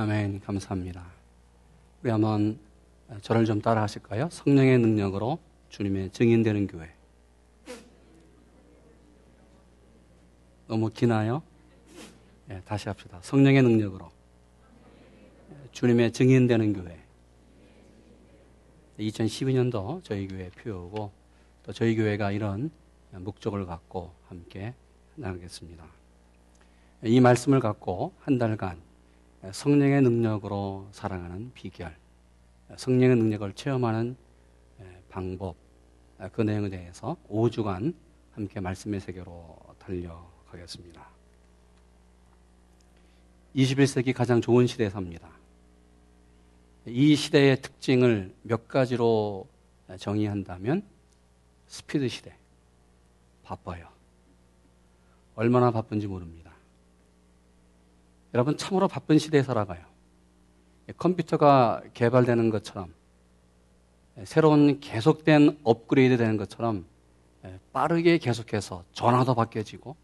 [0.00, 0.38] 아멘.
[0.42, 1.04] 감사합니다.
[2.04, 2.56] 우리 한번
[3.20, 4.28] 저를 좀 따라 하실까요?
[4.30, 5.40] 성령의 능력으로
[5.70, 6.94] 주님의 증인되는 교회.
[10.68, 11.42] 너무 기나요?
[12.46, 13.18] 네, 다시 합시다.
[13.22, 14.08] 성령의 능력으로
[15.72, 17.02] 주님의 증인되는 교회.
[19.00, 21.10] 2012년도 저희 교회 표어고
[21.64, 22.70] 또 저희 교회가 이런
[23.10, 24.74] 목적을 갖고 함께
[25.16, 25.84] 나가겠습니다.
[27.02, 28.86] 이 말씀을 갖고 한 달간
[29.52, 31.96] 성령의 능력으로 살아가는 비결,
[32.76, 34.16] 성령의 능력을 체험하는
[35.08, 35.56] 방법,
[36.32, 37.94] 그 내용에 대해서 5주간
[38.32, 41.08] 함께 말씀의 세계로 달려가겠습니다.
[43.54, 45.30] 21세기 가장 좋은 시대에 삽니다.
[46.86, 49.48] 이 시대의 특징을 몇 가지로
[49.98, 50.82] 정의한다면
[51.66, 52.36] 스피드 시대.
[53.42, 53.88] 바빠요.
[55.34, 56.47] 얼마나 바쁜지 모릅니다.
[58.34, 59.84] 여러분 참으로 바쁜 시대에 살아가요.
[60.96, 62.92] 컴퓨터가 개발되는 것처럼
[64.24, 66.84] 새로운 계속된 업그레이드 되는 것처럼
[67.72, 69.96] 빠르게 계속해서 전화도 바뀌어지고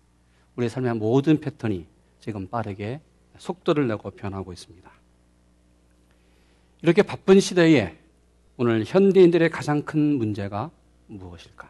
[0.56, 1.86] 우리 삶의 모든 패턴이
[2.20, 3.00] 지금 빠르게
[3.38, 4.90] 속도를 내고 변하고 있습니다.
[6.82, 7.98] 이렇게 바쁜 시대에
[8.56, 10.70] 오늘 현대인들의 가장 큰 문제가
[11.08, 11.68] 무엇일까?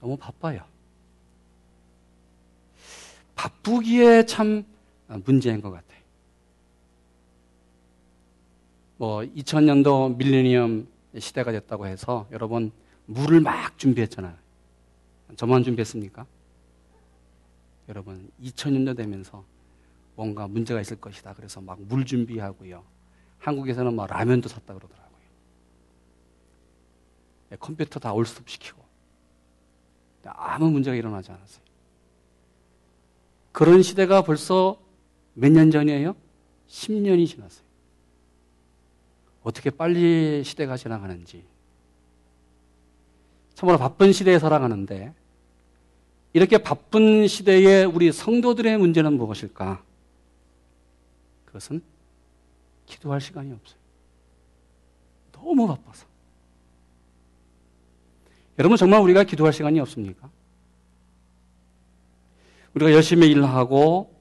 [0.00, 0.71] 너무 바빠요.
[3.34, 4.64] 바쁘기에 참
[5.24, 6.00] 문제인 것 같아요.
[8.96, 10.86] 뭐 2000년도 밀레니엄
[11.18, 12.70] 시대가 됐다고 해서 여러분
[13.06, 14.34] 물을 막 준비했잖아요.
[15.36, 16.26] 저만 준비했습니까?
[17.88, 19.44] 여러분 2000년도 되면서
[20.14, 21.34] 뭔가 문제가 있을 것이다.
[21.34, 22.84] 그래서 막 물 준비하고요.
[23.38, 25.22] 한국에서는 막 라면도 샀다 그러더라고요.
[27.50, 28.80] 네, 컴퓨터 다 올스톱 시키고.
[30.24, 31.64] 아무 문제가 일어나지 않았어요.
[33.52, 34.78] 그런 시대가 벌써
[35.34, 36.14] 몇 년 전이에요?
[36.68, 37.64] 10년이 지났어요.
[39.42, 41.44] 어떻게 빨리 시대가 지나가는지.
[43.54, 45.12] 참으로 바쁜 시대에 살아가는데,
[46.32, 49.82] 이렇게 바쁜 시대에 우리 성도들의 문제는 무엇일까?
[51.46, 51.82] 그것은
[52.86, 53.78] 기도할 시간이 없어요.
[55.32, 56.06] 너무 바빠서.
[58.58, 60.30] 여러분 정말 우리가 기도할 시간이 없습니까?
[62.74, 64.14] 우리가 열심히 일하고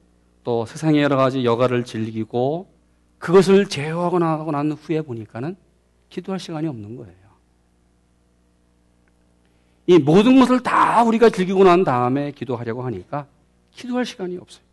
[0.44, 2.68] 또 세상의 여러 가지 여가를 즐기고
[3.18, 5.56] 그것을 제어하고 나가고 난 후에 보니까는
[6.10, 7.16] 기도할 시간이 없는 거예요.
[9.88, 13.28] 이 모든 것을 다 우리가 즐기고 난 다음에 기도하려고 하니까
[13.72, 14.64] 기도할 시간이 없어요.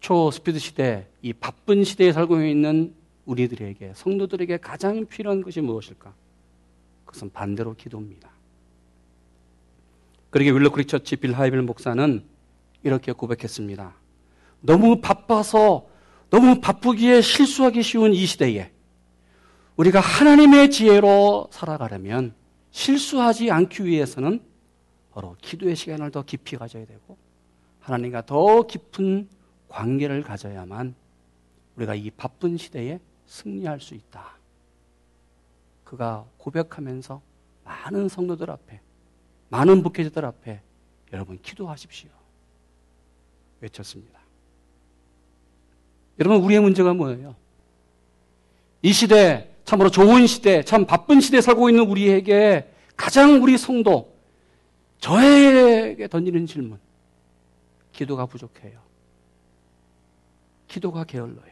[0.00, 2.94] 초스피드 시대, 이 바쁜 시대에 살고 있는
[3.26, 6.12] 우리들에게, 성도들에게 가장 필요한 것이 무엇일까?
[7.04, 8.30] 그것은 반대로 기도입니다.
[10.30, 12.24] 그러게 윌러크리 처치 빌 하이빌 목사는
[12.82, 13.94] 이렇게 고백했습니다.
[14.60, 15.88] 너무 바빠서
[16.30, 18.72] 너무 바쁘기에 실수하기 쉬운 이 시대에
[19.76, 22.34] 우리가 하나님의 지혜로 살아가려면
[22.70, 24.42] 실수하지 않기 위해서는
[25.12, 27.18] 바로 기도의 시간을 더 깊이 가져야 되고
[27.80, 29.28] 하나님과 더 깊은
[29.68, 30.94] 관계를 가져야만
[31.76, 34.36] 우리가 이 바쁜 시대에 승리할 수 있다.
[35.84, 37.20] 그가 고백하면서
[37.64, 38.80] 많은 성도들 앞에,
[39.50, 40.60] 많은 목회자들 앞에
[41.12, 42.08] 여러분 기도하십시오.
[43.60, 44.18] 외쳤습니다.
[46.18, 47.34] 여러분, 우리의 문제가 뭐예요?
[48.82, 54.14] 이 시대, 참으로 좋은 시대, 참 바쁜 시대에 살고 있는 우리에게 가장 우리 성도,
[54.98, 56.78] 저에게 던지는 질문.
[57.92, 58.80] 기도가 부족해요.
[60.68, 61.50] 기도가 게을러요.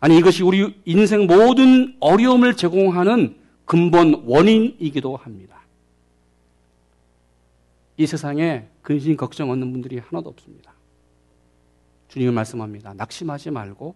[0.00, 5.61] 아니 이것이 우리 인생 모든 어려움을 제공하는 근본 원인이기도 합니다.
[7.96, 10.72] 이 세상에 근심 걱정 없는 분들이 하나도 없습니다.
[12.08, 12.94] 주님은 말씀합니다.
[12.94, 13.94] 낙심하지 말고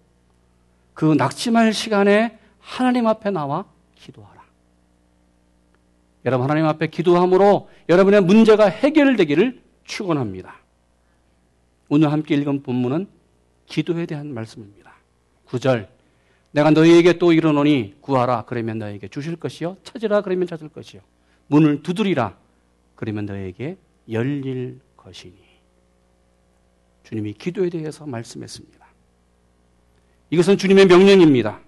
[0.94, 4.42] 그 낙심할 시간에 하나님 앞에 나와 기도하라.
[6.24, 10.56] 여러분 하나님 앞에 기도함으로 여러분의 문제가 해결되기를 축원합니다.
[11.88, 13.06] 오늘 함께 읽은 본문은
[13.66, 14.94] 기도에 대한 말씀입니다.
[15.48, 15.88] 9절.
[16.52, 21.02] 내가 너희에게 또 이르노니 구하라 그러면 너에게 주실 것이요 찾으라 그러면 찾을 것이요
[21.48, 22.34] 문을 두드리라
[22.94, 23.76] 그러면 너에게
[24.10, 25.34] 열릴 것이니
[27.04, 28.86] 주님이 기도에 대해서 말씀했습니다.
[30.30, 31.60] 이것은 주님의 명령입니다.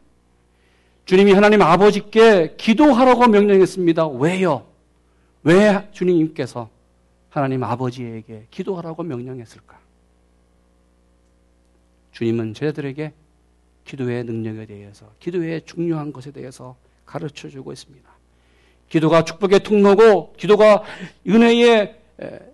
[1.04, 4.08] 주님이 하나님 아버지께 기도하라고 명령했습니다.
[4.08, 4.66] 왜요?
[5.42, 6.68] 왜 주님께서
[7.30, 9.78] 하나님 아버지에게 기도하라고 명령했을까?
[12.12, 13.12] 주님은 제자들에게
[13.84, 16.76] 기도의 능력에 대해서, 기도의 중요한 것에 대해서
[17.06, 18.10] 가르쳐 주고 있습니다.
[18.88, 20.82] 기도가 축복의 통로고, 기도가
[21.26, 21.97] 은혜의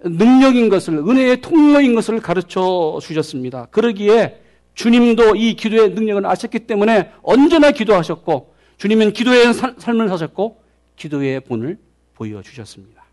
[0.04, 3.66] 능력인 것을, 은혜의 통로인 것을 가르쳐 주셨습니다.
[3.66, 4.42] 그러기에
[4.74, 10.62] 주님도 이 기도의 능력을 아셨기 때문에 언제나 기도하셨고, 주님은 기도의 삶을 사셨고,
[10.96, 11.78] 기도의 본을
[12.14, 13.04] 보여 주셨습니다.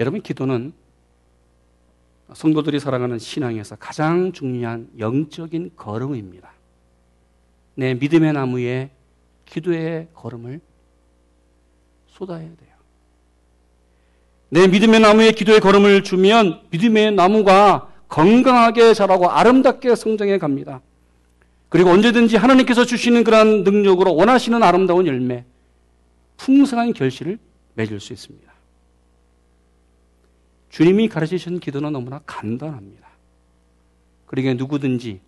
[0.00, 0.72] 여러분, 기도는
[2.32, 6.52] 성도들이 살아가는 신앙에서 가장 중요한 영적인 걸음입니다.
[7.76, 8.90] 내 믿음의 나무에
[9.44, 10.60] 기도의 걸음을
[12.06, 12.73] 쏟아야 돼요.
[14.48, 20.80] 내 믿음의 나무에 기도의 걸음을 주면 믿음의 나무가 건강하게 자라고 아름답게 성장해 갑니다.
[21.68, 25.44] 그리고 언제든지 하나님께서 주시는 그러한 능력으로 원하시는 아름다운 열매,
[26.36, 27.38] 풍성한 결실을
[27.74, 28.52] 맺을 수 있습니다.
[30.70, 33.08] 주님이 가르치신 기도는 너무나 간단합니다.
[34.26, 35.20] 그러게 누구든지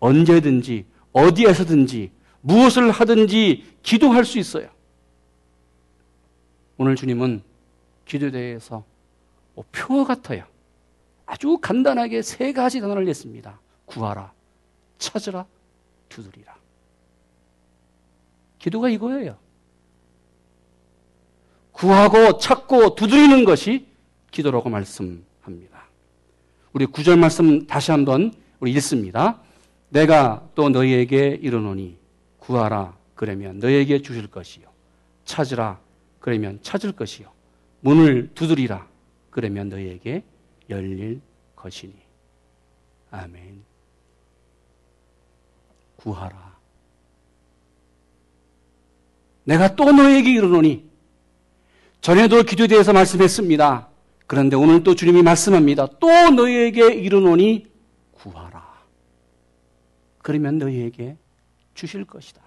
[0.00, 2.10] 언제든지 어디에서든지
[2.42, 4.68] 무엇을 하든지 기도할 수 있어요.
[6.76, 7.42] 오늘 주님은
[8.04, 8.84] 기도에 대해서
[9.54, 10.44] 뭐 표 같아요.
[11.26, 13.60] 아주 간단하게 세 가지 단어를 냈습니다.
[13.86, 14.32] 구하라,
[14.98, 15.46] 찾으라,
[16.08, 16.54] 두드리라.
[18.58, 19.36] 기도가 이거예요.
[21.72, 23.86] 구하고 찾고 두드리는 것이
[24.30, 25.84] 기도라고 말씀합니다.
[26.72, 29.40] 우리 구절 말씀 다시 한번 우리 읽습니다.
[29.88, 31.96] 내가 또 너희에게 이르노니
[32.38, 34.66] 구하라 그러면 너희에게 주실 것이요
[35.24, 35.78] 찾으라
[36.18, 37.28] 그러면 찾을 것이요
[37.84, 38.88] 문을 두드리라
[39.30, 40.24] 그러면 너희에게
[40.70, 41.20] 열릴
[41.54, 41.92] 것이니
[43.10, 43.62] 아멘.
[45.96, 46.56] 구하라.
[49.44, 50.88] 내가 또 너에게 이르노니
[52.00, 53.90] 전에도 기도에 대해서 말씀했습니다.
[54.26, 55.86] 그런데 오늘 또 주님이 말씀합니다.
[56.00, 57.66] 또 너희에게 이르노니
[58.12, 58.82] 구하라.
[60.22, 61.18] 그러면 너희에게
[61.74, 62.42] 주실 것이다.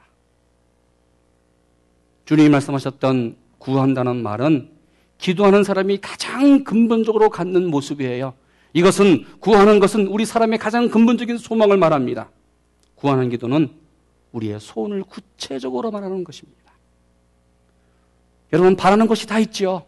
[2.26, 4.77] 주님이 말씀하셨던 구한다는 말은
[5.18, 8.34] 기도하는 사람이 가장 근본적으로 갖는 모습이에요.
[8.74, 12.30] 이것은 구하는 것은 우리 사람의 가장 근본적인 소망을 말합니다.
[12.96, 13.70] 구하는 기도는
[14.32, 16.74] 우리의 소원을 구체적으로 말하는 것입니다.
[18.54, 19.86] 여러분 바라는 것이 다 있죠.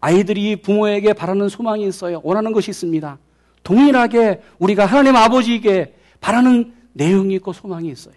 [0.00, 2.20] 아이들이 부모에게 바라는 소망이 있어요.
[2.24, 3.18] 원하는 것이 있습니다.
[3.62, 8.14] 동일하게 우리가 하나님 아버지에게 바라는 내용이 있고 소망이 있어요.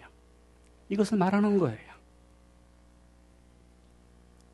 [0.88, 1.92] 이것을 말하는 거예요.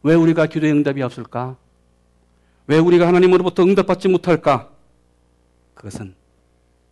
[0.02, 1.56] 왜 우리가 기도의 응답이 없을까?
[2.68, 4.68] 왜 우리가 하나님으로부터 응답받지 못할까?
[5.74, 6.14] 그것은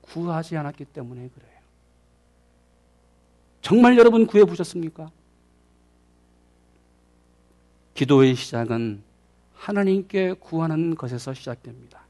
[0.01, 1.57] 구하지 않았기 때문에 그래요.
[3.61, 5.11] 정말 여러분 구해 보셨습니까?
[7.93, 9.03] 기도의 시작은
[9.55, 12.01] 하나님께 구하는 것에서 시작됩니다.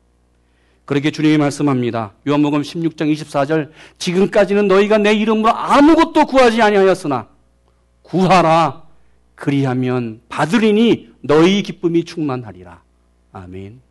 [0.84, 2.12] 그렇게 주님이 말씀합니다.
[2.28, 7.28] 요한복음 16장 24절 지금까지는 너희가 내 이름으로 아무것도 구하지 아니하였으나
[8.02, 8.84] 구하라
[9.34, 12.85] 그리하면 받으리니 너희 기쁨이 충만하리라.
[13.36, 13.82] 아멘.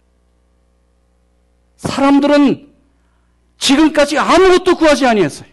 [1.78, 2.74] 사람들은
[3.58, 5.50] 지금까지 아무것도 구하지 아니했어요.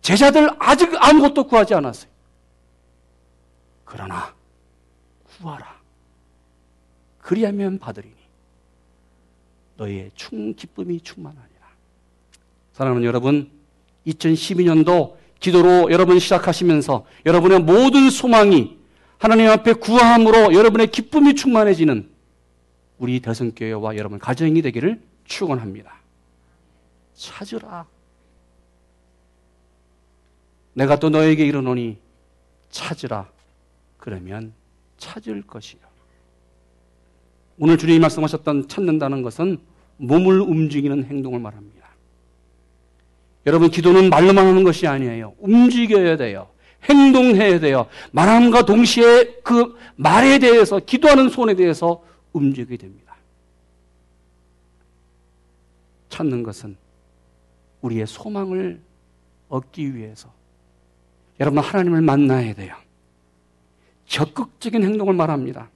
[0.00, 2.10] 제자들 아직 아무것도 구하지 않았어요.
[3.84, 4.34] 그러나
[5.24, 5.76] 구하라.
[7.18, 8.14] 그리하면 받으리니
[9.76, 11.66] 너희의 충 기쁨이 충만하니라.
[12.72, 13.50] 사랑하는 여러분,
[14.06, 18.78] 2012년도 기도로 여러분 시작하시면서 여러분의 모든 소망이
[19.18, 22.15] 하나님 앞에 구함으로 여러분의 기쁨이 충만해지는
[22.98, 25.94] 우리 대성교회와 여러분 가정이 되기를 축원합니다.
[27.14, 27.86] 찾으라.
[30.74, 31.98] 내가 또 너에게 이르노니
[32.70, 33.28] 찾으라.
[33.96, 34.52] 그러면
[34.98, 35.80] 찾을 것이요.
[37.58, 39.58] 오늘 주님이 말씀하셨던 찾는다는 것은
[39.96, 41.86] 몸을 움직이는 행동을 말합니다.
[43.46, 45.34] 여러분, 기도는 말로만 하는 것이 아니에요.
[45.38, 46.48] 움직여야 돼요.
[46.84, 47.86] 행동해야 돼요.
[48.12, 52.04] 말함과 동시에 그 말에 대해서, 기도하는 손에 대해서
[52.36, 53.16] 움직이게 됩니다.
[56.08, 56.76] 찾는 것은
[57.82, 58.80] 우리의 소망을
[59.48, 60.32] 얻기 위해서
[61.40, 62.74] 여러분 하나님을 만나야 돼요.
[64.06, 65.68] 적극적인 행동을 말합니다.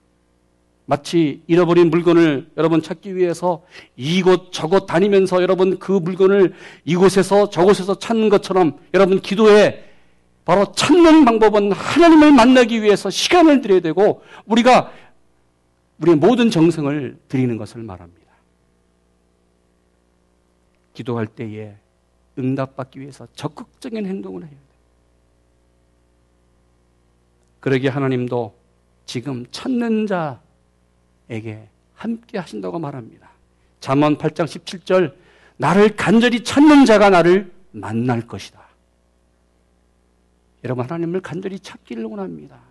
[0.87, 3.63] 마치 잃어버린 물건을 여러분 찾기 위해서
[3.97, 9.85] 이곳 저곳 다니면서 여러분 그 물건을 이곳에서 저곳에서 찾는 것처럼 여러분 기도에
[10.45, 14.91] 바로 찾는 방법은 하나님을 만나기 위해서 시간을 들여야 되고 우리가
[16.01, 18.21] 우리의 모든 정성을 드리는 것을 말합니다.
[20.95, 21.77] 기도할 때에
[22.39, 24.61] 응답받기 위해서 적극적인 행동을 해야 돼요.
[27.61, 28.55] 그러기 하나님도
[29.05, 30.41] 지금 찾는 자
[31.29, 33.31] 에게 함께 하신다고 말합니다.
[33.81, 35.15] 잠언 8장 17절
[35.59, 38.61] 나를 간절히 찾는 자가 나를 만날 것이다.
[40.65, 42.70] 여러분 하나님을 간절히 찾기를 원합니다.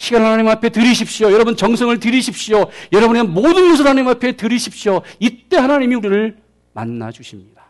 [0.00, 1.30] 시간 하나님 앞에 드리십시오.
[1.30, 2.70] 여러분 정성을 드리십시오.
[2.90, 5.02] 여러분의 모든 것을 하나님 앞에 드리십시오.
[5.18, 6.38] 이때 하나님이 우리를
[6.72, 7.66] 만나 주십니다.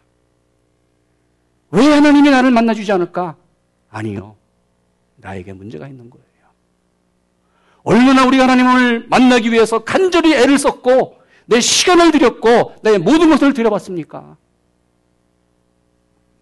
[1.73, 3.37] 왜 하나님이 나를 만나 주지 않을까?
[3.89, 4.37] 아니요.
[5.17, 6.25] 나에게 문제가 있는 거예요.
[7.83, 14.37] 얼마나 우리가 하나님을 만나기 위해서 간절히 애를 썼고 내 시간을 들였고 내 모든 것을 들여봤습니까?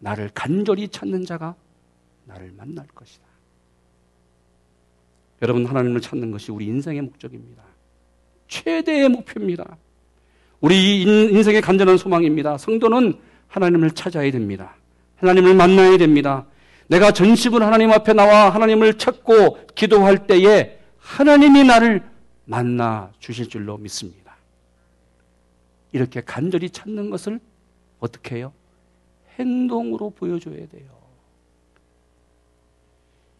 [0.00, 1.54] 나를 간절히 찾는 자가
[2.26, 3.27] 나를 만날 것이다.
[5.42, 7.62] 여러분, 하나님을 찾는 것이 우리 인생의 목적입니다.
[8.49, 9.76] 최대의 목표입니다.
[10.61, 12.59] 우리 인생의 간절한 소망입니다.
[12.59, 14.75] 성도는 하나님을 찾아야 됩니다.
[15.16, 16.47] 하나님을 만나야 됩니다.
[16.88, 22.02] 내가 전심으로 하나님 앞에 나와 하나님을 찾고 기도할 때에 하나님이 나를
[22.45, 24.37] 만나 주실 줄로 믿습니다.
[25.92, 27.40] 이렇게 간절히 찾는 것을
[28.00, 28.52] 어떻게 해요?
[29.38, 30.98] 행동으로 보여줘야 돼요.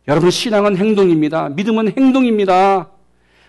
[0.09, 1.50] 여러분, 신앙은 행동입니다.
[1.50, 2.91] 믿음은 행동입니다.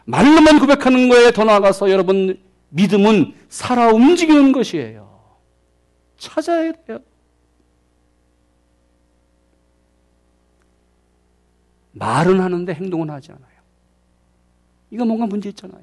[0.05, 2.37] 말로만 고백하는 거에 더 나아가서 여러분,
[2.69, 5.37] 믿음은 살아 움직이는 것이에요.
[6.17, 6.99] 찾아야 돼요.
[11.93, 13.47] 말은 하는데 행동은 하지 않아요.
[14.91, 15.81] 이거 뭔가 문제 있잖아요.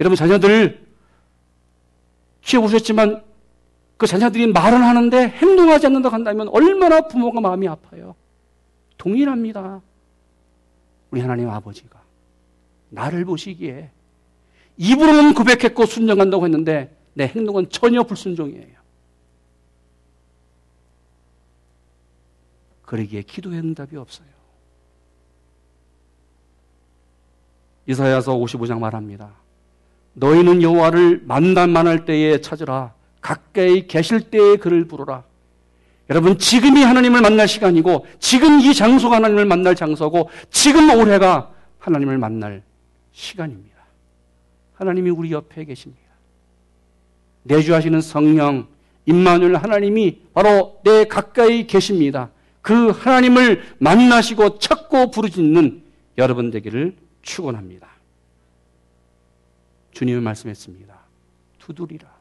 [0.00, 0.86] 여러분, 자녀들
[2.42, 3.29] 키워보셨지만
[4.00, 8.14] 그 자녀들이 말은 하는데 행동하지 않는다고 한다면 얼마나 부모가 마음이 아파요.
[8.96, 9.82] 동일합니다.
[11.10, 12.00] 우리 하나님 아버지가
[12.88, 13.90] 나를 보시기에
[14.78, 18.80] 입으로는 고백했고 순종한다고 했는데 내 행동은 전혀 불순종이에요.
[22.86, 24.28] 그러기에 기도의 응답이 없어요.
[27.86, 29.30] 이사야서 55장 말합니다.
[30.14, 32.98] 너희는 여호와를 만날만할 때에 찾으라.
[33.20, 35.24] 가까이 계실 때에 그를 부르라.
[36.08, 42.62] 여러분, 지금이 하나님을 만날 시간이고, 지금 이 장소가 하나님을 만날 장소고, 지금 올해가 하나님을 만날
[43.12, 43.78] 시간입니다.
[44.74, 46.02] 하나님이 우리 옆에 계십니다.
[47.42, 48.66] 내주하시는 성령,
[49.06, 52.30] 임마누엘 하나님이 바로 내 가까이 계십니다.
[52.62, 55.82] 그 하나님을 만나시고 찾고 부르짖는
[56.18, 57.88] 여러분 되기를 축원합니다.
[59.92, 60.98] 주님은 말씀했습니다.
[61.58, 62.19] 두드리라.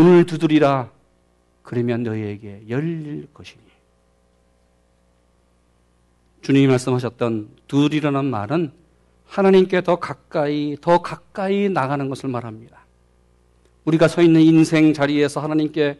[0.00, 0.90] 문을 두드리라.
[1.62, 3.60] 그러면 너희에게 열릴 것이니.
[6.42, 8.72] 주님이 말씀하셨던 두드리라는 말은
[9.26, 12.78] 하나님께 더 가까이, 더 가까이 나가는 것을 말합니다.
[13.84, 15.98] 우리가 서 있는 인생 자리에서 하나님께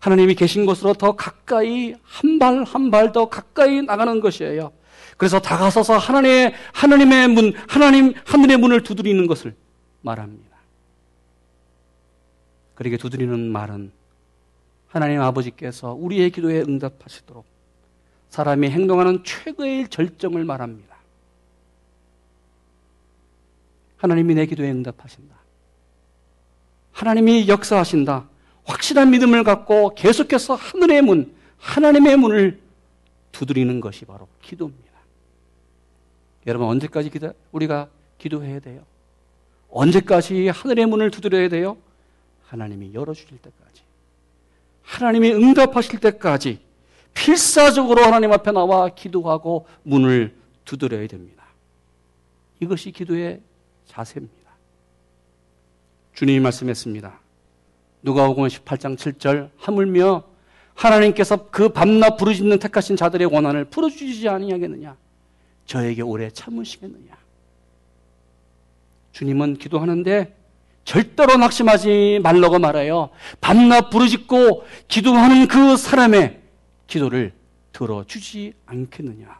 [0.00, 4.72] 하나님이 계신 곳으로 더 가까이 한 발 한 발 더 가까이 나가는 것이에요.
[5.16, 9.56] 그래서 다가서서 하나님의 하나님의 문, 하나님 하늘의 문을 두드리는 것을
[10.02, 10.47] 말합니다.
[12.78, 13.90] 그렇게 두드리는 말은
[14.86, 17.44] 하나님 아버지께서 우리의 기도에 응답하시도록
[18.28, 20.96] 사람이 행동하는 최고의 절정을 말합니다.
[23.96, 25.34] 하나님이 내 기도에 응답하신다.
[26.92, 28.28] 하나님이 역사하신다.
[28.62, 32.60] 확실한 믿음을 갖고 계속해서 하늘의 문, 하나님의 문을
[33.32, 35.00] 두드리는 것이 바로 기도입니다.
[36.46, 38.84] 여러분, 언제까지 기도, 우리가 기도해야 돼요?
[39.68, 41.76] 언제까지 하늘의 문을 두드려야 돼요?
[42.48, 43.82] 하나님이 열어주실 때까지.
[44.82, 46.60] 하나님이 응답하실 때까지
[47.12, 51.44] 필사적으로 하나님 앞에 나와 기도하고 문을 두드려야 됩니다.
[52.60, 53.40] 이것이 기도의
[53.86, 54.36] 자세입니다.
[56.14, 57.20] 주님이 말씀했습니다.
[58.02, 60.24] 누가복음 18장 7절 하물며
[60.74, 64.96] 하나님께서 그 밤낮 부르짖는 택하신 자들의 원한을 풀어주시지 아니하겠느냐?
[65.66, 67.18] 저에게 오래 참으시겠느냐?
[69.12, 70.37] 주님은 기도하는데
[70.88, 73.10] 절대로 낙심하지 말라고 말해요.
[73.42, 76.40] 밤낮 부르짖고 기도하는 그 사람의
[76.86, 77.34] 기도를
[77.74, 79.38] 들어주지 않겠느냐.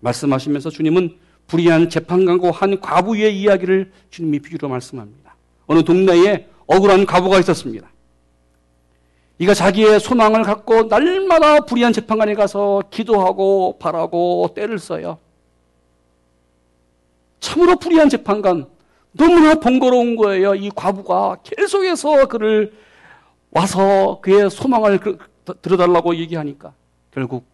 [0.00, 5.36] 말씀하시면서 주님은 불의한 재판관과 한 과부의 이야기를 주님이 비유로 말씀합니다.
[5.66, 7.90] 어느 동네에 억울한 과부가 있었습니다.
[9.40, 15.18] 이가 자기의 소망을 갖고 날마다 불의한 재판관에 가서 기도하고 바라고 때를 써요.
[17.40, 18.68] 참으로 불의한 재판관,
[19.12, 20.54] 너무나 번거로운 거예요.
[20.54, 22.72] 이 과부가 계속해서 그를
[23.50, 25.18] 와서 그의 소망을 그,
[25.60, 26.74] 들어달라고 얘기하니까
[27.10, 27.44] 결국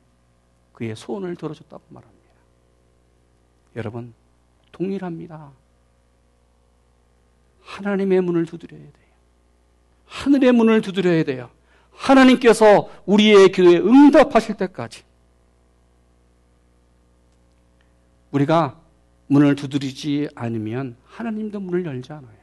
[0.73, 2.19] 그의 소원을 들어줬다고 말합니다.
[3.77, 4.15] 여러분,
[4.73, 5.51] 동일합니다.
[7.63, 8.93] 하나님의 문을 두드려야 돼요.
[10.07, 11.51] 하늘의 문을 두드려야 돼요.
[11.91, 15.03] 하나님께서 우리의 기도에 응답하실 때까지.
[18.31, 18.79] 우리가
[19.29, 22.37] 문을 두드리지 않으면 하나님도 문을 열지 않아요.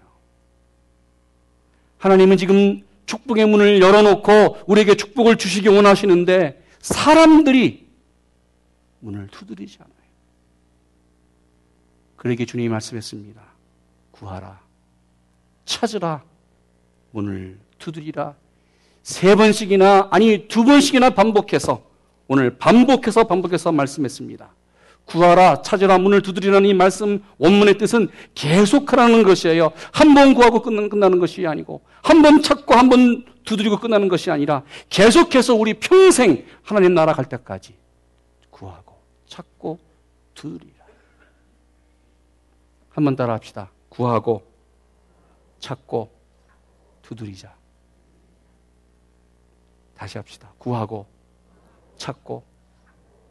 [1.98, 7.88] 하나님은 지금 축복의 문을 열어놓고 우리에게 축복을 주시기 원하시는데 사람들이
[9.00, 9.96] 문을 두드리지 않아요.
[12.16, 13.42] 그러게 주님이 말씀했습니다.
[14.12, 14.60] 구하라.
[15.66, 16.24] 찾으라.
[17.12, 18.36] 문을 두드리라.
[19.04, 21.84] 세 번씩이나, 아니 두 번씩이나 반복해서,
[22.28, 24.50] 오늘 반복해서 반복해서 말씀했습니다.
[25.06, 29.72] 구하라, 찾으라, 문을 두드리라는 이 말씀 원문의 뜻은 계속하라는 것이에요.
[29.94, 34.64] 한 번 구하고 끝나는 것이 아니고, 한 번 찾고 한 번 두드리고 끝나는 것이 아니라,
[34.90, 37.76] 계속해서 우리 평생 하나님 나라 갈 때까지
[38.50, 39.80] 구하고, 찾고,
[40.34, 40.86] 두드리라.
[42.90, 43.70] 한번 따라 합시다.
[43.90, 44.44] 구하고,
[45.60, 46.10] 찾고,
[47.04, 47.54] 두드리자.
[49.96, 50.52] 다시 합시다.
[50.58, 51.06] 구하고,
[51.98, 52.44] 찾고,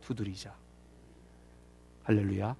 [0.03, 0.55] 두드리자.
[2.05, 2.55] 할렐루야.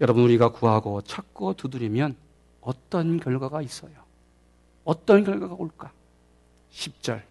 [0.00, 2.16] 여러분, 우리가 구하고 찾고 두드리면
[2.60, 3.92] 어떤 결과가 있어요?
[4.84, 5.92] 어떤 결과가 올까?
[6.72, 7.22] 10절.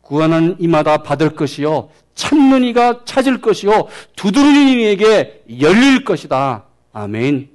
[0.00, 1.90] 구하는 이마다 받을 것이요.
[2.14, 3.88] 찾는 이가 찾을 것이요.
[4.16, 6.64] 두드리는 이에게 열릴 것이다.
[6.92, 7.50] 아멘.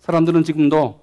[0.00, 1.00] 사람들은 지금도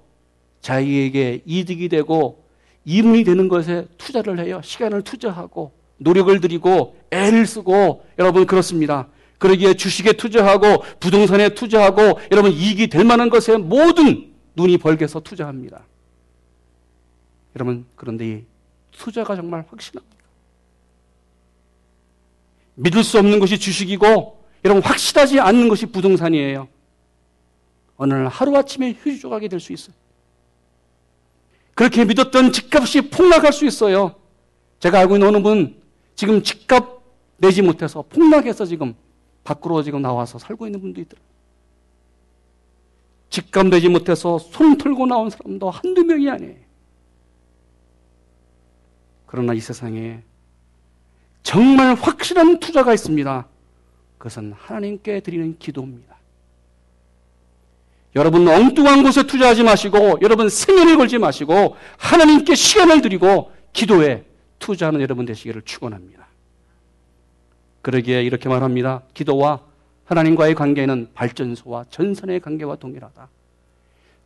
[0.60, 2.44] 자기에게 이득이 되고
[2.84, 4.60] 이문이 되는 것에 투자를 해요.
[4.62, 9.08] 시간을 투자하고 노력을 들이고 애를 쓰고 여러분 그렇습니다.
[9.38, 15.84] 그러기에 주식에 투자하고 부동산에 투자하고 여러분 이익이 될 만한 것에 모든 눈이 벌게서 투자합니다.
[17.56, 18.44] 여러분 그런데 이
[18.92, 20.16] 투자가 정말 확실합니다.
[22.74, 26.68] 믿을 수 없는 것이 주식이고 여러분 확실하지 않는 것이 부동산이에요.
[27.96, 29.94] 어느 날 하루아침에 휴지 조각이 될 수 있어요.
[31.74, 34.16] 그렇게 믿었던 집값이 폭락할 수 있어요.
[34.80, 35.79] 제가 알고 있는 어느 분
[36.14, 37.00] 지금 집값
[37.38, 38.94] 내지 못해서 폭락해서 지금
[39.44, 41.30] 밖으로 지금 나와서 살고 있는 분도 있더라고요.
[43.30, 46.56] 집값 내지 못해서 손 털고 나온 사람도 한두 명이 아니에요.
[49.26, 50.22] 그러나 이 세상에
[51.42, 53.46] 정말 확실한 투자가 있습니다.
[54.18, 56.16] 그것은 하나님께 드리는 기도입니다.
[58.16, 64.24] 여러분 엉뚱한 곳에 투자하지 마시고 여러분 생연을 걸지 마시고 하나님께 시간을 드리고 기도에
[64.60, 66.28] 투자하는 여러분 되시기를 축원합니다.
[67.82, 69.02] 그러기에 이렇게 말합니다.
[69.14, 69.60] 기도와
[70.04, 73.28] 하나님과의 관계는 발전소와 전선의 관계와 동일하다.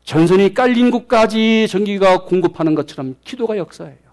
[0.05, 4.05] 전선이 깔린 곳까지 전기가 공급하는 것처럼 기도가 역사예요.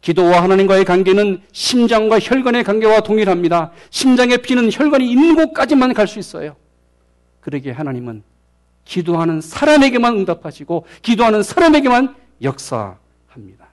[0.00, 3.72] 기도와 하나님과의 관계는 심장과 혈관의 관계와 동일합니다.
[3.90, 6.56] 심장에 피는 혈관이 있는 곳까지만 갈 수 있어요.
[7.40, 8.22] 그러기에 하나님은
[8.84, 13.67] 기도하는 사람에게만 응답하시고 기도하는 사람에게만 역사합니다.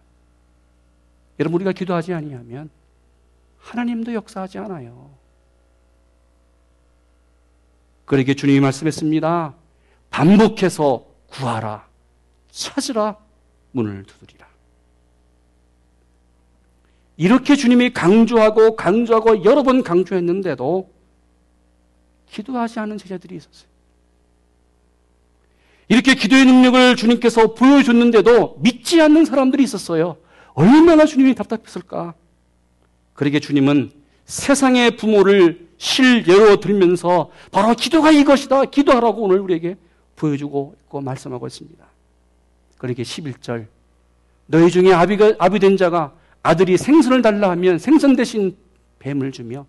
[1.39, 2.69] 여러분 우리가 기도하지 아니하면
[3.57, 5.11] 하나님도 역사하지 않아요.
[8.05, 9.55] 그러게 주님이 말씀했습니다.
[10.11, 11.87] 반복해서 구하라,
[12.51, 13.17] 찾으라,
[13.71, 14.47] 문을 두드리라.
[17.17, 20.93] 이렇게 주님이 강조하고 강조하고 여러 번 강조했는데도
[22.29, 23.69] 기도하지 않은 제자들이 있었어요.
[25.87, 30.17] 이렇게 기도의 능력을 주님께서 보여줬는데도 믿지 않는 사람들이 있었어요.
[30.55, 32.13] 얼마나 주님이 답답했을까?
[33.13, 33.91] 그러게 주님은
[34.25, 38.65] 세상의 부모를 실예로 들면서 바로 기도가 이것이다.
[38.65, 39.75] 기도하라고 오늘 우리에게
[40.15, 41.85] 보여주고 있고 말씀하고 있습니다.
[42.77, 43.67] 그러게 11절.
[44.47, 48.55] 너희 중에 아비가, 아비 된 자가 아들이 생선을 달라 하면 생선 대신
[48.99, 49.65] 뱀을 주며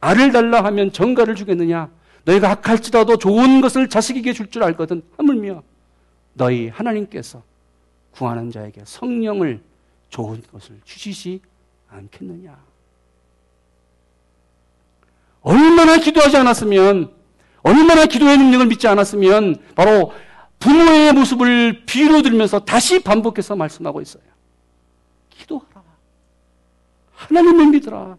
[0.00, 1.90] 알을 달라 하면 정가를 주겠느냐?
[2.24, 5.02] 너희가 악할지라도 좋은 것을 자식에게 줄 줄 알거든.
[5.16, 5.62] 하물며
[6.34, 7.42] 너희 하나님께서
[8.12, 9.60] 구하는 자에게 성령을
[10.14, 11.40] 좋은 것을 주시지
[11.88, 12.56] 않겠느냐.
[15.40, 17.12] 얼마나 기도하지 않았으면,
[17.64, 20.12] 얼마나 기도의 능력을 믿지 않았으면, 바로
[20.60, 24.22] 부모의 모습을 비로 들면서 다시 반복해서 말씀하고 있어요.
[25.30, 25.82] 기도하라.
[27.12, 28.16] 하나님을 믿으라.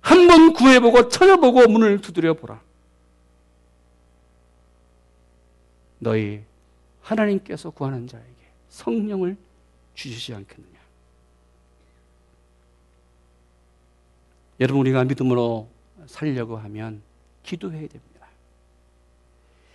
[0.00, 2.62] 한 번 구해보고 찾아보고 문을 두드려 보라.
[5.98, 6.44] 너희
[7.02, 8.26] 하나님께서 구하는 자에게
[8.70, 9.36] 성령을
[9.94, 10.77] 주시지 않겠느냐.
[14.60, 15.68] 여러분, 우리가 믿음으로
[16.06, 17.02] 살려고 하면
[17.42, 18.26] 기도해야 됩니다.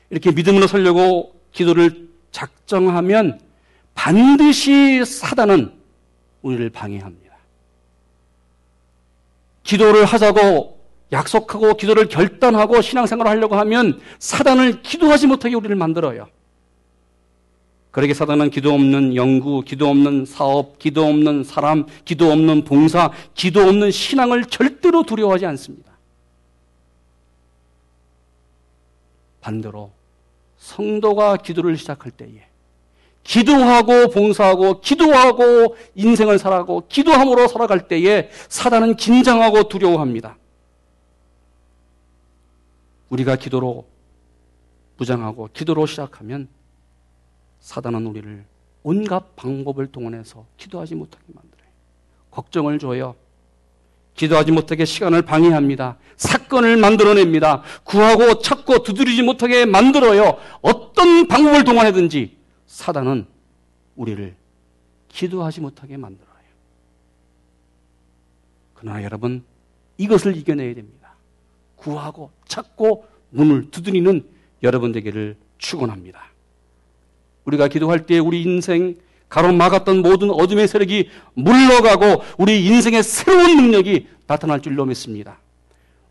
[0.10, 3.39] 이렇게 믿음으로 살려고 기도를 작정하면
[3.96, 5.74] 반드시 사단은
[6.41, 7.24] 우리를 방해합니다.
[9.63, 10.80] 기도를 하자고
[11.12, 16.28] 약속하고 기도를 결단하고 신앙생활을 하려고 하면 사단을 기도하지 못하게 우리를 만들어요.
[17.93, 23.62] 그러게 사단은 기도 없는 연구, 기도 없는 사업, 기도 없는 사람, 기도 없는 봉사, 기도
[23.62, 25.93] 없는 신앙을 절대로 두려워하지 않습니다.
[29.41, 29.91] 반대로
[30.58, 32.47] 성도가 기도를 시작할 때에
[33.21, 40.36] 기도하고 봉사하고 기도하고 인생을 살아가고 기도함으로 살아갈 때에 사단은 긴장하고 두려워합니다.
[43.10, 43.86] 우리가 기도로
[44.97, 46.47] 무장하고 기도로 시작하면
[47.63, 48.45] 사단은 우리를
[48.84, 51.69] 온갖 방법을 동원해서 기도하지 못하게 만들어요.
[52.30, 53.15] 걱정을 줘요.
[54.15, 55.97] 기도하지 못하게 시간을 방해합니다.
[56.17, 57.63] 사건을 만들어냅니다.
[57.86, 60.38] 구하고 찾고 두드리지 못하게 만들어요.
[60.62, 63.26] 어떤 방법을 동원하든지 사단은
[63.95, 64.36] 우리를
[65.08, 66.34] 기도하지 못하게 만들어요.
[68.73, 69.45] 그러나 여러분,
[69.97, 71.15] 이것을 이겨내야 됩니다.
[71.78, 74.30] 구하고 찾고 문을 두드리는
[74.63, 76.33] 여러분 되기를 축원합니다.
[77.45, 78.95] 우리가 기도할 때 우리 인생
[79.29, 85.39] 가로막았던 모든 어둠의 세력이 물러가고 우리 인생의 새로운 능력이 나타날 줄로 믿습니다.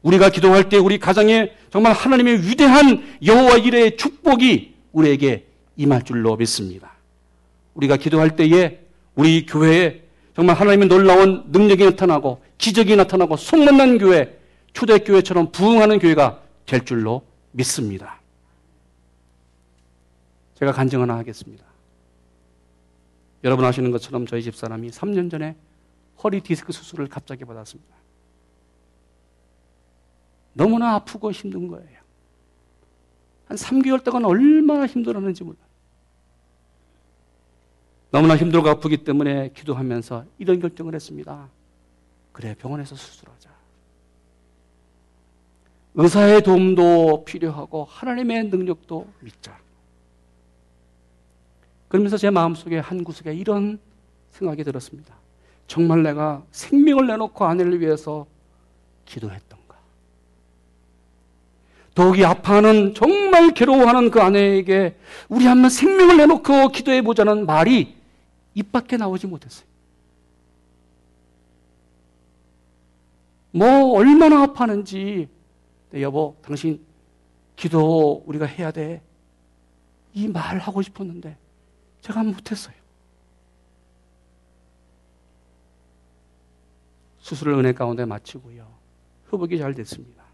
[0.02, 6.92] 우리가 기도할 때 우리 가정에 정말 하나님의 위대한 여호와 이레의 축복이 우리에게 임할 줄로 믿습니다.
[7.74, 8.80] 우리가 기도할 때에
[9.14, 10.02] 우리 교회에
[10.34, 14.36] 정말 하나님의 놀라운 능력이 나타나고 기적이 나타나고 속만난 교회,
[14.72, 18.21] 초대교회처럼 부흥하는 교회가 될 줄로 믿습니다.
[20.62, 21.64] 제가 간증 하나 하겠습니다.
[23.42, 25.56] 여러분 아시는 것처럼 저희 집사람이 3년 전에
[26.22, 27.92] 허리 디스크 수술을 갑자기 받았습니다.
[30.52, 31.98] 너무나 아프고 힘든 거예요.
[33.46, 35.64] 한 3개월 동안 얼마나 힘들었는지 몰라요.
[38.12, 41.48] 너무나 힘들고 아프기 때문에 기도하면서 이런 결정을 했습니다.
[42.30, 43.50] 그래, 병원에서 수술하자.
[45.96, 49.61] 의사의 도움도 필요하고 하나님의 능력도 믿자.
[51.92, 53.78] 그러면서 제 마음속에 한 구석에 이런
[54.30, 55.14] 생각이 들었습니다.
[55.66, 58.24] 정말 내가 생명을 내놓고 아내를 위해서
[59.04, 59.76] 기도했던가.
[61.94, 64.96] 더욱이 아파하는 정말 괴로워하는 그 아내에게
[65.28, 67.94] 우리 한번 생명을 내놓고 기도해 보자는 말이
[68.54, 69.66] 입 밖에 나오지 못했어요.
[73.50, 75.28] 뭐 얼마나 아파하는지
[75.90, 76.80] 네, 여보 당신
[77.54, 79.02] 기도 우리가 해야 돼.
[80.14, 81.36] 이 말 하고 싶었는데
[82.02, 82.74] 제가 못했어요.
[87.18, 88.66] 수술을 은혜 가운데 마치고요.
[89.32, 90.24] 회복이 잘 됐습니다.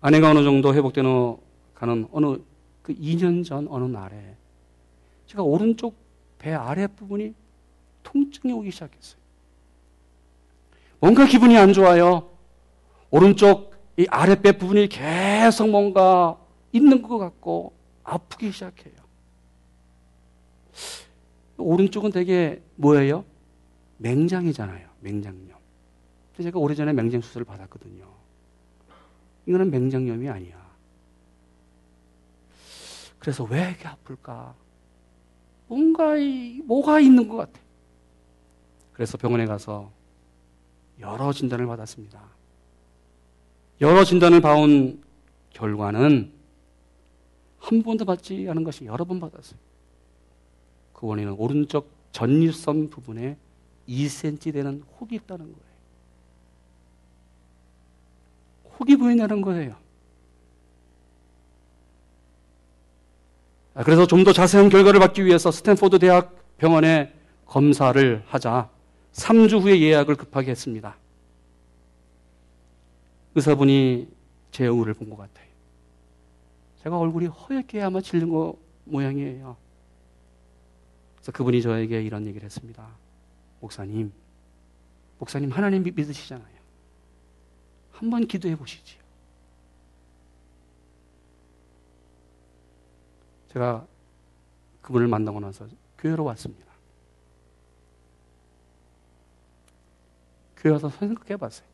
[0.00, 1.36] 아내가 어느 정도 회복되는
[1.74, 2.36] 가는 어느
[2.82, 4.36] 그 2년 전 어느 날에
[5.26, 5.96] 제가 오른쪽
[6.38, 7.34] 배 아랫부분이
[8.02, 9.20] 통증이 오기 시작했어요.
[11.00, 12.30] 뭔가 기분이 안 좋아요.
[13.10, 16.38] 오른쪽 이 아랫배 부분이 계속 뭔가
[16.72, 17.72] 있는 것 같고
[18.04, 18.97] 아프기 시작해요.
[21.56, 23.24] 오른쪽은 되게 뭐예요?
[23.98, 24.88] 맹장이잖아요.
[25.00, 25.58] 맹장염.
[26.40, 28.06] 제가 오래전에 맹장 수술을 받았거든요.
[29.46, 30.68] 이거는 맹장염이 아니야.
[33.18, 34.54] 그래서 왜 이렇게 아플까?
[35.66, 37.60] 뭔가 이, 뭐가 있는 것 같아.
[38.92, 39.90] 그래서 병원에 가서
[41.00, 42.22] 여러 진단을 받았습니다.
[43.80, 45.02] 여러 진단을 봐온
[45.50, 46.32] 결과는
[47.58, 49.58] 한 번도 받지 않은 것이 여러 번 받았어요.
[50.98, 53.36] 그 원인은 오른쪽 전립선 부분에
[53.88, 55.68] 2cm 되는 혹이 있다는 거예요.
[58.80, 59.76] 혹이 보인다는 거예요.
[63.74, 67.14] 아, 그래서 좀 더 자세한 결과를 받기 위해서 스탠포드 대학 병원에
[67.46, 68.68] 검사를 하자
[69.12, 70.96] 3주 후에 예약을 급하게 했습니다.
[73.36, 74.08] 의사분이
[74.50, 75.46] 제 얼굴을 본 것 같아요.
[76.82, 79.67] 제가 얼굴이 허옇게 아마 질린 거 모양이에요.
[81.28, 82.88] 그래서 그분이 저에게 이런 얘기를 했습니다.
[83.60, 84.10] 목사님,
[85.18, 86.58] 목사님 하나님 믿으시잖아요.
[87.92, 88.98] 한번 기도해 보시지요.
[93.52, 93.86] 제가
[94.80, 95.66] 그분을 만나고 나서
[95.98, 96.64] 교회로 왔습니다.
[100.56, 101.68] 교회 와서 생각해 봤어요.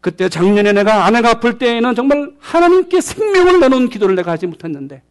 [0.00, 5.02] 그때 작년에 내가 아내가 아플 때에는 정말 하나님께 생명을 내놓은 기도를 내가 하지 못했는데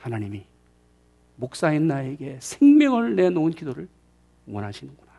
[0.00, 0.44] 하나님이
[1.36, 3.88] 목사인 나에게 생명을 내놓은 기도를
[4.46, 5.10] 원하시는구나.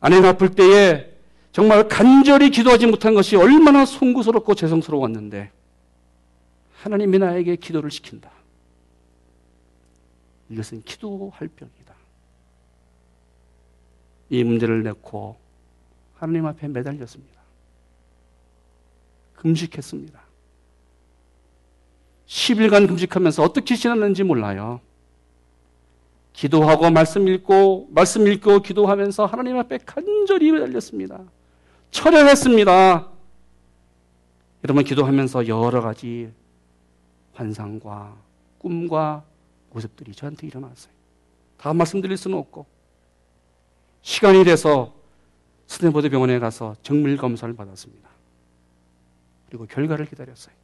[0.00, 1.12] 아내가 아플 때에
[1.52, 5.50] 정말 간절히 기도하지 못한 것이 얼마나 송구스럽고 죄송스러웠는데
[6.74, 8.30] 하나님이 나에게 기도를 시킨다.
[10.48, 11.94] 이것은 기도할 병이다.
[14.30, 15.36] 이 문제를 내고
[16.14, 17.40] 하나님 앞에 매달렸습니다.
[19.34, 20.31] 금식했습니다.
[22.26, 24.80] 10일간 금식하면서 어떻게 지났는지 몰라요.
[26.32, 31.20] 기도하고 말씀 읽고 말씀 읽고 기도하면서 하나님 앞에 간절히 매달렸습니다.
[31.90, 33.08] 철회했습니다.
[34.64, 36.32] 여러분 기도하면서 여러 가지
[37.34, 38.16] 환상과
[38.58, 39.24] 꿈과
[39.70, 40.92] 모습들이 저한테 일어났어요.
[41.58, 42.66] 다 말씀드릴 수는 없고
[44.02, 44.94] 시간이 돼서
[45.66, 48.08] 스탠퍼드 병원에 가서 정밀 검사를 받았습니다.
[49.48, 50.61] 그리고 결과를 기다렸어요.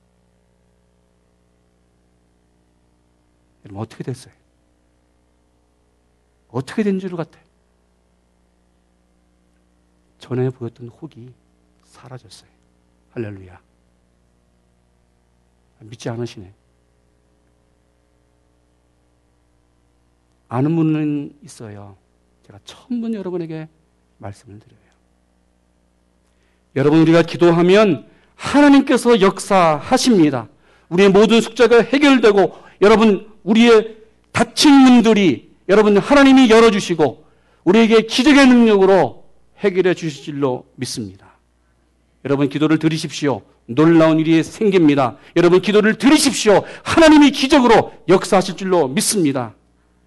[3.65, 4.33] 여러분 어떻게 됐어요?
[6.49, 7.39] 어떻게 된 줄 같아?
[10.19, 11.33] 전에 보였던 혹이
[11.85, 12.51] 사라졌어요.
[13.13, 13.61] 할렐루야.
[15.81, 16.53] 믿지 않으시네.
[20.49, 21.97] 아는 분은 있어요.
[22.47, 23.69] 제가 처음 여러분에게
[24.19, 24.79] 말씀을 드려요.
[26.77, 30.49] 여러분, 우리가 기도하면 하나님께서 역사하십니다.
[30.89, 33.97] 우리의 모든 숙제가 해결되고, 여러분, 우리의
[34.33, 37.25] 닫힌 문들이 여러분 하나님이 열어주시고,
[37.65, 39.25] 우리에게 기적의 능력으로
[39.59, 41.33] 해결해 주실 줄로 믿습니다.
[42.25, 43.43] 여러분, 기도를 드리십시오.
[43.67, 45.17] 놀라운 일이 생깁니다.
[45.37, 46.65] 여러분, 기도를 드리십시오.
[46.85, 49.55] 하나님이 기적으로 역사하실 줄로 믿습니다.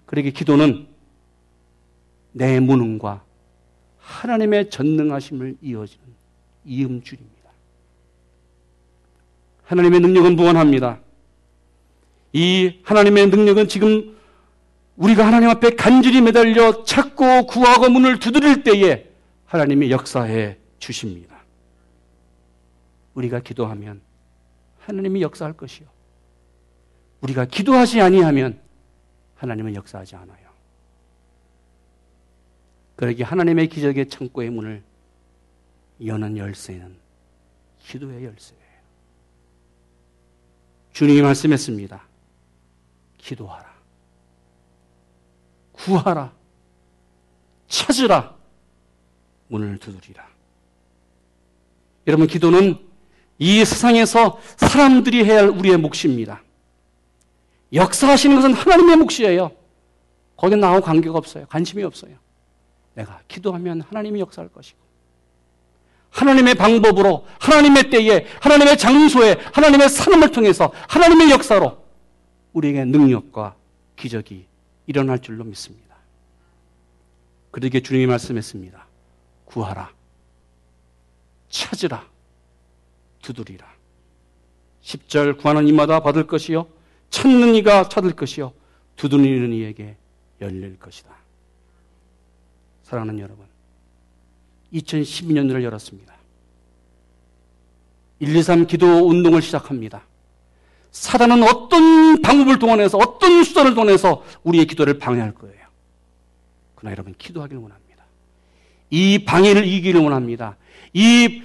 [0.06, 0.88] 그러기 기도는
[2.34, 3.24] 내 무능과
[3.98, 6.06] 하나님의 전능하심을 이어지는
[6.66, 7.50] 이음줄입니다.
[9.64, 11.00] 하나님의 능력은 무한합니다.
[12.34, 14.18] 이 하나님의 능력은 지금
[14.96, 19.10] 우리가 하나님 앞에 간절히 매달려 찾고 구하고 문을 두드릴 때에
[19.46, 21.44] 하나님이 역사해 주십니다.
[23.14, 24.02] 우리가 기도하면
[24.80, 25.88] 하나님이 역사할 것이요.
[27.22, 28.60] 우리가 기도하지 아니하면
[29.36, 30.52] 하나님은 역사하지 않아요.
[32.96, 34.84] 그러기 하나님의 기적의 창고의 문을
[36.06, 36.96] 여는 열쇠는
[37.80, 38.62] 기도의 열쇠예요.
[40.94, 42.11] 주님이 말씀했습니다.
[43.22, 43.72] 기도하라.
[45.72, 46.34] 구하라.
[47.68, 48.36] 찾으라.
[49.48, 50.28] 문을 두드리라.
[52.08, 52.80] 여러분, 기도는
[53.38, 56.42] 이 세상에서 사람들이 해야 할 우리의 몫입니다.
[57.74, 59.52] 역사하시는 것은 하나님의 몫이에요.
[60.36, 61.46] 거기 나하고 관계가 없어요.
[61.48, 62.16] 관심이 없어요.
[62.94, 64.80] 내가 기도하면 하나님이 역사할 것이고,
[66.10, 71.81] 하나님의 방법으로, 하나님의 때에, 하나님의 장소에, 하나님의 사람을 통해서, 하나님의 역사로
[72.54, 73.56] 우리에게 능력과
[73.96, 74.46] 기적이
[74.88, 75.96] 일어날 줄로 믿습니다.
[77.52, 78.86] 그러기에 주님이 말씀했습니다.
[79.46, 79.92] 구하라.
[81.50, 82.10] 찾으라.
[83.22, 83.68] 두드리라.
[84.84, 86.68] 10절 구하는 이마다 받을 것이요.
[87.10, 88.54] 찾는 이가 찾을 것이요.
[88.96, 89.98] 두드리는 이에게
[90.40, 91.14] 열릴 것이다.
[92.84, 93.46] 사랑하는 여러분.
[94.74, 96.16] 2012년을 열었습니다.
[98.20, 100.04] 1, 2, 3 기도 운동을 시작합니다.
[100.92, 105.66] 사단은 어떤 방법을 동원해서 어떤 수단을 동원해서 우리의 기도를 방해할 거예요.
[106.76, 108.06] 그러나 여러분 기도하기를 원합니다.
[108.90, 110.58] 이 방해를 이기를 원합니다.
[110.94, 111.42] 이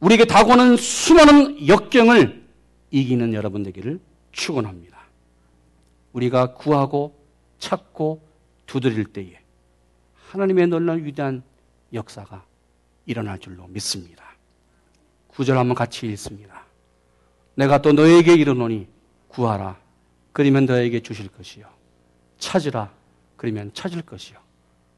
[0.00, 2.46] 우리에게 다가오는 수많은 역경을
[2.90, 4.00] 이기는 여러분 되기를
[4.32, 4.96] 축원합니다.
[6.12, 7.14] 우리가 구하고
[7.58, 8.26] 찾고
[8.66, 9.38] 두드릴 때에
[10.30, 11.42] 하나님의 놀라운 위대한
[11.92, 12.44] 역사가
[13.04, 14.24] 일어날 줄로 믿습니다.
[15.28, 16.55] 구절 한번 같이 읽습니다.
[17.56, 18.86] 내가 또 너에게 이르노니
[19.28, 19.78] 구하라.
[20.32, 21.66] 그러면 너에게 주실 것이요.
[22.38, 22.92] 찾으라.
[23.36, 24.38] 그러면 찾을 것이요.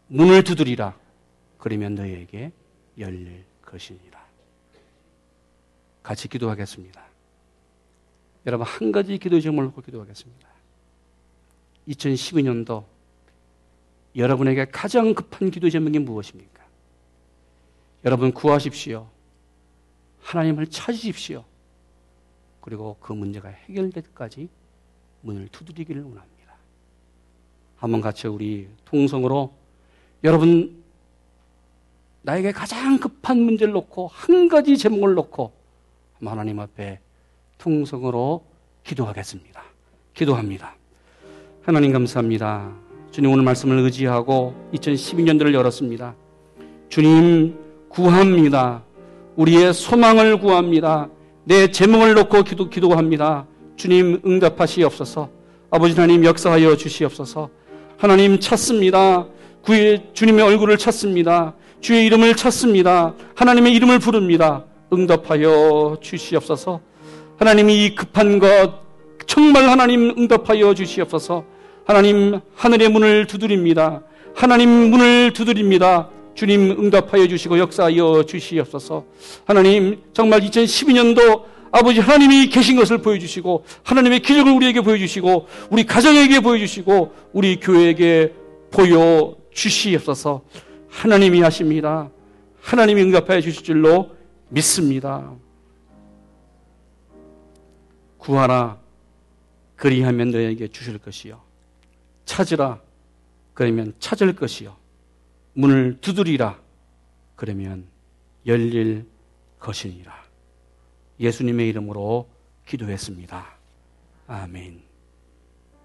[0.09, 0.95] 문을 두드리라.
[1.59, 2.53] 그러면 너에게
[2.99, 4.19] 열릴 것이니라.
[6.03, 7.03] 같이 기도하겠습니다.
[8.47, 10.49] 여러분 한 가지 기도 제목을 놓고 기도하겠습니다.
[11.89, 12.85] 2012년도
[14.17, 16.65] 여러분에게 가장 급한 기도 제목이 무엇입니까?
[18.05, 19.09] 여러분 구하십시오.
[20.23, 21.45] 하나님을 찾으십시오.
[22.69, 24.47] 그리고 그 문제가 해결될 때까지
[25.23, 26.53] 문을 두드리기를 원합니다.
[27.77, 29.55] 한번 같이 우리 통성으로
[30.23, 30.83] 여러분
[32.21, 35.51] 나에게 가장 급한 문제를 놓고 한 가지 제목을 놓고
[36.23, 37.01] 하나님 앞에
[37.57, 38.45] 통성으로
[38.85, 39.63] 기도하겠습니다.
[40.13, 40.75] 기도합니다.
[41.63, 42.71] 하나님 감사합니다.
[43.13, 46.15] 주님 오늘 말씀을 의지하고 2012년도를 열었습니다.
[46.91, 48.83] 주님 구합니다.
[49.37, 51.09] 우리의 소망을 구합니다.
[51.49, 53.47] 내 제목을 놓고 기도, 기도합니다.
[53.75, 55.31] 주님 응답하시옵소서.
[55.71, 57.49] 아버지 하나님 역사하여 주시옵소서.
[57.97, 59.27] 하나님 찾습니다.
[59.63, 61.55] 구의 주님의 얼굴을 찾습니다.
[61.81, 63.15] 주의 이름을 찾습니다.
[63.35, 64.67] 하나님의 이름을 부릅니다.
[64.93, 66.83] 응답하여 주시옵소서.
[67.39, 68.83] 하나님이 이 급한 것
[69.27, 71.47] 정말 하나님 응답하여 주시옵소서.
[71.87, 74.03] 하나님 하늘의 문을 두드립니다.
[74.35, 76.11] 하나님 문을 두드립니다.
[76.39, 79.05] 주님 응답하여 주시고 역사하여 주시옵소서.
[79.45, 87.13] 하나님 정말 2012년도 아버지 하나님이 계신 것을 보여주시고 하나님의 기적을 우리에게 보여주시고 우리 가정에게 보여주시고
[87.33, 88.35] 우리 교회에게
[88.71, 90.45] 보여 주시옵소서.
[90.89, 92.09] 하나님이 하십니다.
[92.61, 94.11] 하나님이 응답하여 주실 줄로
[94.49, 95.33] 믿습니다.
[98.19, 98.79] 구하라
[99.75, 101.41] 그리하면 너에게 주실 것이요
[102.27, 102.81] 찾으라
[103.55, 104.78] 그러면 찾을 것이요
[105.55, 106.61] 문을 두드리라
[107.37, 107.87] 그러면
[108.47, 109.07] 열릴
[109.59, 110.29] 것이니라
[111.21, 112.29] 예수님의 이름으로
[112.67, 113.57] 기도했습니다.
[114.29, 114.88] 아멘.